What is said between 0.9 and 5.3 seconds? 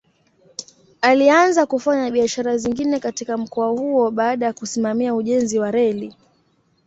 Alianza kufanya biashara zingine katika mkoa huo baada ya kusimamia